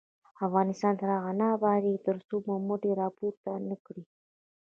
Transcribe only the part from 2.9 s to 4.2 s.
راپورته نه کړي.